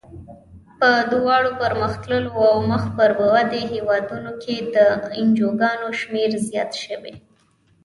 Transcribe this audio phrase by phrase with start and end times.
[0.79, 4.75] په دواړو پرمختللو او مخ پر ودې هېوادونو کې د
[5.19, 7.15] انجوګانو شمیر زیات شوی.